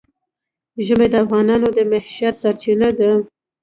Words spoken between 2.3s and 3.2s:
سرچینه ده.